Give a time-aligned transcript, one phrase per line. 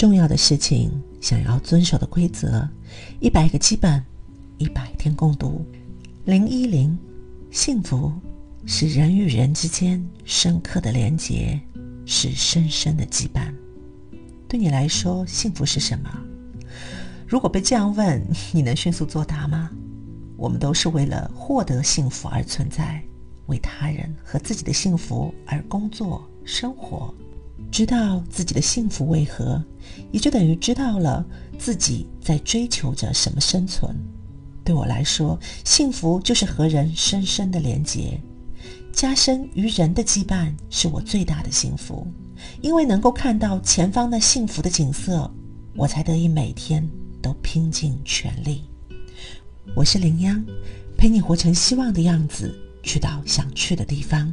[0.00, 0.90] 重要的事情，
[1.20, 2.66] 想要遵守的规则，
[3.20, 4.02] 一百个基本，
[4.56, 5.62] 一百天共读。
[6.24, 6.98] 零一零，
[7.50, 8.10] 幸福
[8.64, 11.60] 是人与人之间深刻的连结，
[12.06, 13.52] 是深深的羁绊。
[14.48, 16.10] 对你来说，幸福是什么？
[17.28, 19.70] 如果被这样问，你能迅速作答吗？
[20.34, 23.02] 我们都是为了获得幸福而存在，
[23.48, 27.14] 为他人和自己的幸福而工作生活。
[27.70, 29.62] 知道自己的幸福为何，
[30.10, 31.24] 也就等于知道了
[31.58, 33.94] 自己在追求着什么生存。
[34.64, 38.20] 对我来说，幸福就是和人深深的连结，
[38.92, 42.06] 加深与人的羁绊，是我最大的幸福。
[42.60, 45.30] 因为能够看到前方那幸福的景色，
[45.76, 46.88] 我才得以每天
[47.22, 48.62] 都拼尽全力。
[49.76, 50.44] 我是林央，
[50.96, 54.32] 陪你活成希望的样子，去到想去的地方。